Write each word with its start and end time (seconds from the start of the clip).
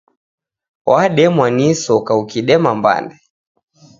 Wademwa 0.85 1.51
ni 1.51 1.65
isoka 1.69 2.11
ukidema 2.21 2.71
mbande. 2.79 3.15